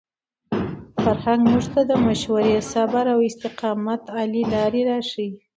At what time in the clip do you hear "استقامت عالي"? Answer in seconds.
3.29-4.43